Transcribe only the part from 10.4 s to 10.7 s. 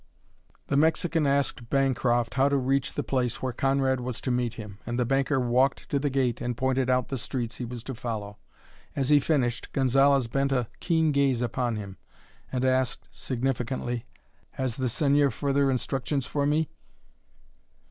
a